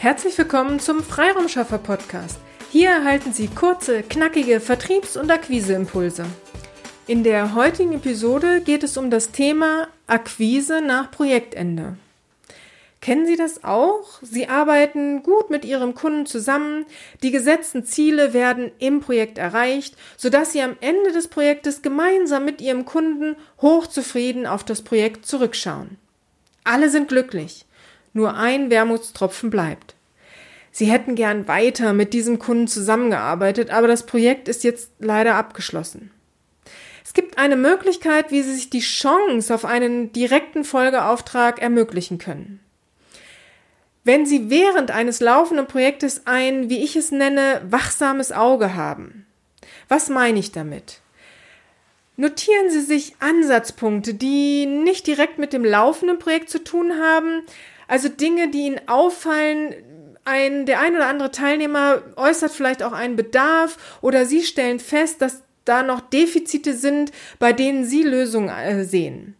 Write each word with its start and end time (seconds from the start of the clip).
Herzlich 0.00 0.38
willkommen 0.38 0.80
zum 0.80 1.02
Freiraumschaffer 1.02 1.76
Podcast. 1.76 2.38
Hier 2.72 2.88
erhalten 2.88 3.34
Sie 3.34 3.48
kurze, 3.48 4.02
knackige 4.02 4.58
Vertriebs- 4.58 5.18
und 5.18 5.30
Akquiseimpulse. 5.30 6.24
In 7.06 7.22
der 7.22 7.54
heutigen 7.54 7.92
Episode 7.92 8.62
geht 8.62 8.82
es 8.82 8.96
um 8.96 9.10
das 9.10 9.30
Thema 9.30 9.88
Akquise 10.06 10.80
nach 10.80 11.10
Projektende. 11.10 11.98
Kennen 13.02 13.26
Sie 13.26 13.36
das 13.36 13.62
auch? 13.62 14.22
Sie 14.22 14.48
arbeiten 14.48 15.22
gut 15.22 15.50
mit 15.50 15.66
Ihrem 15.66 15.94
Kunden 15.94 16.24
zusammen, 16.24 16.86
die 17.22 17.30
gesetzten 17.30 17.84
Ziele 17.84 18.32
werden 18.32 18.72
im 18.78 19.00
Projekt 19.00 19.36
erreicht, 19.36 19.96
sodass 20.16 20.52
Sie 20.52 20.62
am 20.62 20.78
Ende 20.80 21.12
des 21.12 21.28
Projektes 21.28 21.82
gemeinsam 21.82 22.46
mit 22.46 22.62
Ihrem 22.62 22.86
Kunden 22.86 23.36
hochzufrieden 23.60 24.46
auf 24.46 24.64
das 24.64 24.80
Projekt 24.80 25.26
zurückschauen. 25.26 25.98
Alle 26.64 26.88
sind 26.88 27.08
glücklich. 27.08 27.66
Nur 28.12 28.34
ein 28.34 28.70
Wermutstropfen 28.70 29.50
bleibt. 29.50 29.94
Sie 30.72 30.86
hätten 30.86 31.14
gern 31.14 31.48
weiter 31.48 31.92
mit 31.92 32.12
diesem 32.12 32.38
Kunden 32.38 32.68
zusammengearbeitet, 32.68 33.70
aber 33.70 33.88
das 33.88 34.06
Projekt 34.06 34.48
ist 34.48 34.64
jetzt 34.64 34.92
leider 34.98 35.34
abgeschlossen. 35.34 36.10
Es 37.04 37.14
gibt 37.14 37.38
eine 37.38 37.56
Möglichkeit, 37.56 38.30
wie 38.30 38.42
Sie 38.42 38.54
sich 38.54 38.70
die 38.70 38.80
Chance 38.80 39.52
auf 39.52 39.64
einen 39.64 40.12
direkten 40.12 40.62
Folgeauftrag 40.62 41.60
ermöglichen 41.60 42.18
können. 42.18 42.60
Wenn 44.04 44.26
Sie 44.26 44.48
während 44.48 44.90
eines 44.90 45.20
laufenden 45.20 45.66
Projektes 45.66 46.26
ein, 46.26 46.70
wie 46.70 46.82
ich 46.82 46.96
es 46.96 47.10
nenne, 47.10 47.62
wachsames 47.68 48.32
Auge 48.32 48.74
haben. 48.74 49.26
Was 49.88 50.08
meine 50.08 50.38
ich 50.38 50.52
damit? 50.52 51.00
Notieren 52.16 52.70
Sie 52.70 52.80
sich 52.80 53.14
Ansatzpunkte, 53.18 54.14
die 54.14 54.66
nicht 54.66 55.06
direkt 55.06 55.38
mit 55.38 55.52
dem 55.52 55.64
laufenden 55.64 56.18
Projekt 56.18 56.48
zu 56.50 56.62
tun 56.62 56.92
haben, 57.00 57.42
also 57.90 58.08
Dinge, 58.08 58.50
die 58.50 58.66
Ihnen 58.66 58.80
auffallen, 58.86 59.74
ein, 60.24 60.64
der 60.64 60.80
ein 60.80 60.94
oder 60.94 61.08
andere 61.08 61.32
Teilnehmer 61.32 62.02
äußert 62.16 62.52
vielleicht 62.52 62.84
auch 62.84 62.92
einen 62.92 63.16
Bedarf 63.16 63.98
oder 64.00 64.26
Sie 64.26 64.42
stellen 64.42 64.78
fest, 64.78 65.20
dass 65.20 65.42
da 65.64 65.82
noch 65.82 66.00
Defizite 66.00 66.74
sind, 66.74 67.10
bei 67.40 67.52
denen 67.52 67.84
Sie 67.84 68.04
Lösungen 68.04 68.48
äh, 68.48 68.84
sehen. 68.84 69.34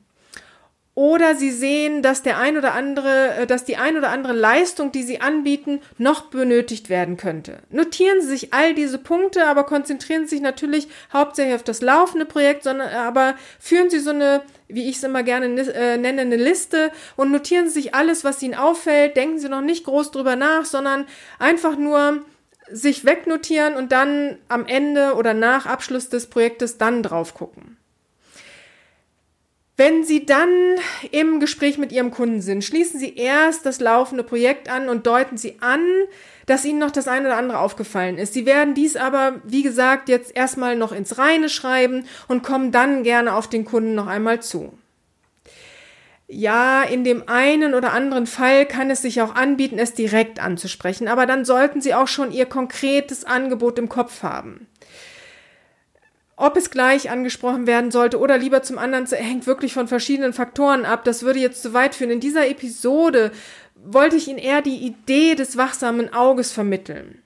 Oder 0.94 1.34
Sie 1.36 1.50
sehen, 1.50 2.02
dass 2.02 2.22
der 2.22 2.38
ein 2.38 2.58
oder 2.58 2.74
andere, 2.74 3.34
äh, 3.34 3.46
dass 3.46 3.64
die 3.64 3.76
ein 3.76 3.96
oder 3.96 4.10
andere 4.10 4.32
Leistung, 4.32 4.92
die 4.92 5.02
Sie 5.02 5.20
anbieten, 5.20 5.80
noch 5.98 6.22
benötigt 6.26 6.88
werden 6.88 7.16
könnte. 7.16 7.58
Notieren 7.70 8.20
Sie 8.20 8.28
sich 8.28 8.52
all 8.52 8.74
diese 8.74 8.98
Punkte, 8.98 9.46
aber 9.46 9.64
konzentrieren 9.64 10.24
Sie 10.24 10.36
sich 10.36 10.40
natürlich 10.40 10.88
hauptsächlich 11.12 11.54
auf 11.54 11.62
das 11.62 11.80
laufende 11.80 12.26
Projekt, 12.26 12.64
sondern 12.64 12.88
aber 12.88 13.34
führen 13.58 13.88
Sie 13.88 14.00
so 14.00 14.10
eine 14.10 14.42
wie 14.72 14.88
ich 14.88 14.96
es 14.96 15.02
immer 15.02 15.24
gerne 15.24 15.46
äh, 15.46 15.96
nenne, 15.96 16.20
eine 16.22 16.36
Liste 16.36 16.92
und 17.16 17.32
notieren 17.32 17.66
Sie 17.66 17.80
sich 17.80 17.94
alles, 17.94 18.24
was 18.24 18.42
Ihnen 18.42 18.54
auffällt. 18.54 19.16
Denken 19.16 19.38
Sie 19.38 19.48
noch 19.48 19.62
nicht 19.62 19.84
groß 19.84 20.10
drüber 20.12 20.36
nach, 20.36 20.64
sondern 20.64 21.06
einfach 21.38 21.76
nur 21.76 22.24
sich 22.70 23.04
wegnotieren 23.04 23.74
und 23.74 23.92
dann 23.92 24.38
am 24.48 24.66
Ende 24.66 25.14
oder 25.14 25.34
nach 25.34 25.66
Abschluss 25.66 26.08
des 26.08 26.28
Projektes 26.28 26.78
dann 26.78 27.02
drauf 27.02 27.34
gucken. 27.34 27.79
Wenn 29.80 30.04
Sie 30.04 30.26
dann 30.26 30.50
im 31.10 31.40
Gespräch 31.40 31.78
mit 31.78 31.90
Ihrem 31.90 32.10
Kunden 32.10 32.42
sind, 32.42 32.62
schließen 32.62 33.00
Sie 33.00 33.16
erst 33.16 33.64
das 33.64 33.80
laufende 33.80 34.22
Projekt 34.22 34.68
an 34.68 34.90
und 34.90 35.06
deuten 35.06 35.38
Sie 35.38 35.56
an, 35.62 35.80
dass 36.44 36.66
Ihnen 36.66 36.80
noch 36.80 36.90
das 36.90 37.08
eine 37.08 37.28
oder 37.28 37.38
andere 37.38 37.60
aufgefallen 37.60 38.18
ist. 38.18 38.34
Sie 38.34 38.44
werden 38.44 38.74
dies 38.74 38.96
aber, 38.96 39.40
wie 39.44 39.62
gesagt, 39.62 40.10
jetzt 40.10 40.36
erstmal 40.36 40.76
noch 40.76 40.92
ins 40.92 41.16
Reine 41.16 41.48
schreiben 41.48 42.04
und 42.28 42.42
kommen 42.42 42.72
dann 42.72 43.04
gerne 43.04 43.34
auf 43.34 43.48
den 43.48 43.64
Kunden 43.64 43.94
noch 43.94 44.06
einmal 44.06 44.42
zu. 44.42 44.74
Ja, 46.28 46.82
in 46.82 47.02
dem 47.02 47.26
einen 47.26 47.72
oder 47.72 47.94
anderen 47.94 48.26
Fall 48.26 48.66
kann 48.66 48.90
es 48.90 49.00
sich 49.00 49.22
auch 49.22 49.34
anbieten, 49.34 49.78
es 49.78 49.94
direkt 49.94 50.40
anzusprechen, 50.40 51.08
aber 51.08 51.24
dann 51.24 51.46
sollten 51.46 51.80
Sie 51.80 51.94
auch 51.94 52.06
schon 52.06 52.32
Ihr 52.32 52.44
konkretes 52.44 53.24
Angebot 53.24 53.78
im 53.78 53.88
Kopf 53.88 54.22
haben. 54.22 54.66
Ob 56.40 56.56
es 56.56 56.70
gleich 56.70 57.10
angesprochen 57.10 57.66
werden 57.66 57.90
sollte 57.90 58.18
oder 58.18 58.38
lieber 58.38 58.62
zum 58.62 58.78
anderen 58.78 59.04
hängt 59.06 59.46
wirklich 59.46 59.74
von 59.74 59.88
verschiedenen 59.88 60.32
Faktoren 60.32 60.86
ab. 60.86 61.04
Das 61.04 61.22
würde 61.22 61.38
jetzt 61.38 61.60
zu 61.60 61.74
weit 61.74 61.94
führen. 61.94 62.12
In 62.12 62.20
dieser 62.20 62.48
Episode 62.48 63.30
wollte 63.74 64.16
ich 64.16 64.26
Ihnen 64.26 64.38
eher 64.38 64.62
die 64.62 64.78
Idee 64.78 65.34
des 65.34 65.58
wachsamen 65.58 66.14
Auges 66.14 66.50
vermitteln. 66.50 67.20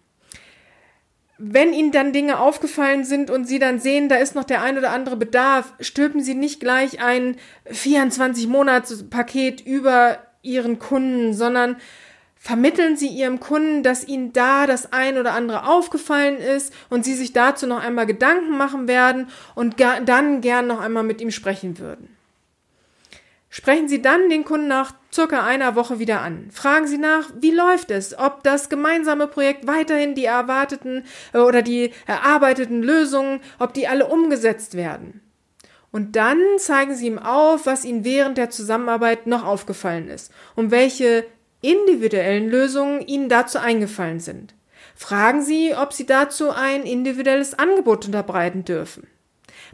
Wenn 1.39 1.73
Ihnen 1.73 1.93
dann 1.93 2.13
Dinge 2.13 2.41
aufgefallen 2.41 3.05
sind 3.05 3.31
und 3.31 3.45
Sie 3.45 3.61
dann 3.61 3.79
sehen, 3.79 4.09
da 4.09 4.17
ist 4.17 4.35
noch 4.35 4.43
der 4.43 4.63
ein 4.63 4.79
oder 4.79 4.91
andere 4.91 5.17
Bedarf, 5.17 5.75
stülpen 5.79 6.21
Sie 6.21 6.35
nicht 6.35 6.59
gleich 6.59 7.01
ein 7.01 7.37
24-Monats-Paket 7.71 9.61
über 9.65 10.19
Ihren 10.43 10.81
Kunden, 10.81 11.35
sondern 11.35 11.77
vermitteln 12.45 12.95
Sie 12.99 13.09
Ihrem 13.09 13.41
Kunden, 13.41 13.83
dass 13.83 14.07
Ihnen 14.07 14.35
da 14.35 14.67
das 14.67 14.93
ein 14.93 15.17
oder 15.17 15.33
andere 15.33 15.67
aufgefallen 15.67 16.37
ist 16.37 16.75
und 16.91 17.03
Sie 17.03 17.15
sich 17.15 17.33
dazu 17.33 17.67
noch 17.67 17.83
einmal 17.83 18.05
Gedanken 18.05 18.59
machen 18.59 18.87
werden 18.87 19.29
und 19.55 19.81
dann 19.81 20.43
gern 20.43 20.67
noch 20.67 20.79
einmal 20.79 21.05
mit 21.05 21.23
ihm 21.23 21.31
sprechen 21.31 21.79
würden. 21.79 22.15
Sprechen 23.49 23.89
Sie 23.89 24.03
dann 24.03 24.29
den 24.29 24.45
Kunden 24.45 24.69
nach 24.69 24.93
circa 25.11 25.47
einer 25.47 25.75
Woche 25.75 25.99
wieder 25.99 26.21
an. 26.21 26.51
Fragen 26.51 26.87
Sie 26.87 26.99
nach, 26.99 27.31
wie 27.41 27.51
läuft 27.51 27.91
es, 27.91 28.19
ob 28.19 28.43
das 28.43 28.69
gemeinsame 28.69 29.27
Projekt 29.27 29.67
weiterhin 29.67 30.15
die 30.15 30.27
erwarteten 30.27 31.05
äh, 31.33 31.39
oder 31.39 31.63
die 31.63 31.93
erarbeiteten 32.07 32.83
Lösungen, 32.83 33.41
ob 33.59 33.73
die 33.73 33.89
alle 33.89 34.07
umgesetzt 34.07 34.77
werden. 34.77 35.23
Und 35.93 36.15
dann 36.17 36.39
zeigen 36.59 36.95
Sie 36.95 37.07
ihm 37.07 37.19
auf, 37.19 37.65
was 37.65 37.87
Ihnen 37.87 38.05
während 38.05 38.37
der 38.37 38.51
Zusammenarbeit 38.51 39.27
noch 39.27 39.47
aufgefallen 39.47 40.09
ist 40.09 40.31
und 40.57 40.71
welche 40.73 41.25
individuellen 41.65 42.49
Lösungen 42.49 43.01
Ihnen 43.07 43.29
dazu 43.29 43.59
eingefallen 43.59 44.21
sind. 44.21 44.55
Fragen 44.95 45.43
Sie, 45.43 45.75
ob 45.75 45.93
Sie 45.93 46.07
dazu 46.07 46.51
ein 46.51 46.85
individuelles 46.85 47.59
Angebot 47.59 48.07
unterbreiten 48.07 48.65
dürfen. 48.65 49.09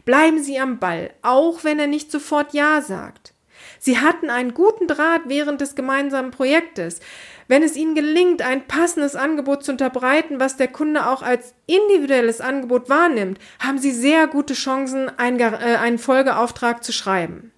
Bleiben 0.05 0.41
Sie 0.41 0.59
am 0.59 0.79
Ball, 0.79 1.11
auch 1.21 1.63
wenn 1.63 1.79
er 1.79 1.87
nicht 1.87 2.11
sofort 2.11 2.53
Ja 2.53 2.81
sagt. 2.81 3.33
Sie 3.77 3.99
hatten 3.99 4.29
einen 4.29 4.53
guten 4.53 4.87
Draht 4.87 5.21
während 5.25 5.61
des 5.61 5.75
gemeinsamen 5.75 6.31
Projektes. 6.31 6.99
Wenn 7.47 7.63
es 7.63 7.75
Ihnen 7.75 7.95
gelingt, 7.95 8.41
ein 8.41 8.67
passendes 8.67 9.15
Angebot 9.15 9.63
zu 9.63 9.71
unterbreiten, 9.71 10.39
was 10.39 10.57
der 10.57 10.69
Kunde 10.69 11.07
auch 11.07 11.21
als 11.21 11.53
individuelles 11.67 12.41
Angebot 12.41 12.89
wahrnimmt, 12.89 13.39
haben 13.59 13.77
Sie 13.77 13.91
sehr 13.91 14.27
gute 14.27 14.53
Chancen, 14.53 15.09
einen, 15.19 15.39
äh, 15.39 15.97
Folgeauftrag 15.97 16.83
zu 16.83 16.93
schreiben. 16.93 17.51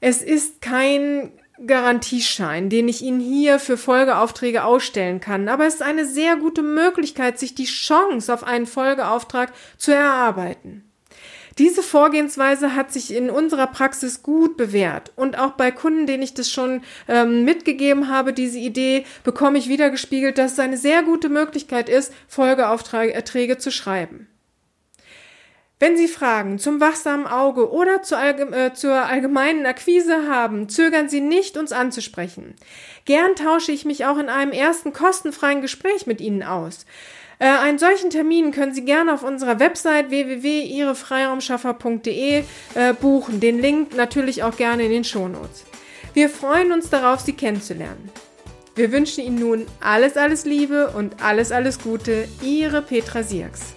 Es 0.00 0.22
ist 0.22 0.62
kein 0.62 1.32
Garantieschein, 1.64 2.68
den 2.68 2.88
ich 2.88 3.02
Ihnen 3.02 3.20
hier 3.20 3.58
für 3.58 3.76
Folgeaufträge 3.76 4.64
ausstellen 4.64 5.20
kann, 5.20 5.48
aber 5.48 5.66
es 5.66 5.74
ist 5.74 5.82
eine 5.82 6.04
sehr 6.04 6.36
gute 6.36 6.62
Möglichkeit, 6.62 7.38
sich 7.38 7.54
die 7.54 7.64
Chance 7.64 8.32
auf 8.32 8.44
einen 8.44 8.66
Folgeauftrag 8.66 9.52
zu 9.78 9.92
erarbeiten. 9.92 10.84
Diese 11.58 11.82
Vorgehensweise 11.82 12.74
hat 12.74 12.92
sich 12.92 13.14
in 13.14 13.30
unserer 13.30 13.66
Praxis 13.66 14.22
gut 14.22 14.58
bewährt 14.58 15.12
und 15.16 15.38
auch 15.38 15.52
bei 15.52 15.70
Kunden, 15.70 16.06
denen 16.06 16.22
ich 16.22 16.34
das 16.34 16.50
schon 16.50 16.82
ähm, 17.08 17.44
mitgegeben 17.44 18.10
habe, 18.10 18.34
diese 18.34 18.58
Idee 18.58 19.06
bekomme 19.24 19.56
ich 19.56 19.68
wieder 19.68 19.88
gespiegelt, 19.88 20.36
dass 20.36 20.52
es 20.52 20.58
eine 20.58 20.76
sehr 20.76 21.02
gute 21.02 21.30
Möglichkeit 21.30 21.88
ist, 21.88 22.12
Folgeaufträge 22.28 23.56
zu 23.56 23.70
schreiben. 23.70 24.28
Wenn 25.78 25.98
Sie 25.98 26.08
Fragen 26.08 26.58
zum 26.58 26.80
wachsamen 26.80 27.26
Auge 27.26 27.70
oder 27.70 28.02
zur, 28.02 28.18
äh, 28.18 28.72
zur, 28.72 28.94
allgemeinen 28.94 29.66
Akquise 29.66 30.26
haben, 30.26 30.70
zögern 30.70 31.10
Sie 31.10 31.20
nicht, 31.20 31.58
uns 31.58 31.70
anzusprechen. 31.70 32.54
Gern 33.04 33.36
tausche 33.36 33.72
ich 33.72 33.84
mich 33.84 34.06
auch 34.06 34.16
in 34.16 34.30
einem 34.30 34.52
ersten 34.52 34.94
kostenfreien 34.94 35.60
Gespräch 35.60 36.06
mit 36.06 36.22
Ihnen 36.22 36.42
aus. 36.42 36.86
Äh, 37.38 37.48
einen 37.48 37.78
solchen 37.78 38.08
Termin 38.08 38.52
können 38.52 38.72
Sie 38.72 38.86
gerne 38.86 39.12
auf 39.12 39.22
unserer 39.22 39.60
Website 39.60 40.08
www.ihrefreiraumschaffer.de 40.08 42.44
äh, 42.74 42.94
buchen. 42.94 43.40
Den 43.40 43.60
Link 43.60 43.94
natürlich 43.94 44.44
auch 44.44 44.56
gerne 44.56 44.84
in 44.84 44.90
den 44.90 45.04
Shownotes. 45.04 45.66
Wir 46.14 46.30
freuen 46.30 46.72
uns 46.72 46.88
darauf, 46.88 47.20
Sie 47.20 47.34
kennenzulernen. 47.34 48.10
Wir 48.76 48.92
wünschen 48.92 49.22
Ihnen 49.22 49.38
nun 49.38 49.66
alles, 49.80 50.16
alles 50.16 50.46
Liebe 50.46 50.88
und 50.96 51.22
alles, 51.22 51.52
alles 51.52 51.78
Gute. 51.78 52.26
Ihre 52.42 52.80
Petra 52.80 53.22
Sierks. 53.22 53.76